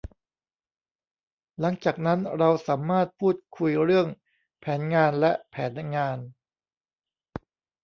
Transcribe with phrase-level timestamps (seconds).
[1.59, 4.07] หลังจากนั้นเราสามารถพูดคุยเรื่อง
[4.59, 6.17] แผนงานและแผนงาน